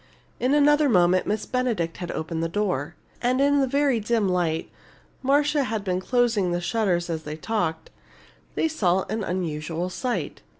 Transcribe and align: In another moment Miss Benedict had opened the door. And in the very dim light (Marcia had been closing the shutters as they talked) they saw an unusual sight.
In 0.39 0.55
another 0.55 0.89
moment 0.89 1.27
Miss 1.27 1.45
Benedict 1.45 1.97
had 1.97 2.09
opened 2.09 2.41
the 2.41 2.49
door. 2.49 2.95
And 3.21 3.39
in 3.39 3.59
the 3.59 3.67
very 3.67 3.99
dim 3.99 4.27
light 4.27 4.71
(Marcia 5.21 5.65
had 5.65 5.83
been 5.83 6.01
closing 6.01 6.51
the 6.51 6.59
shutters 6.59 7.07
as 7.07 7.21
they 7.21 7.35
talked) 7.37 7.91
they 8.55 8.67
saw 8.67 9.03
an 9.11 9.23
unusual 9.23 9.91
sight. 9.91 10.41